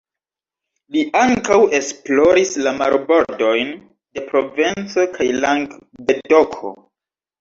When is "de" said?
4.19-4.25